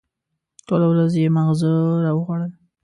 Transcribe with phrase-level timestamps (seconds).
[0.67, 1.69] ټوله ورځ یې ماغزه
[2.03, 2.51] را وخوړل.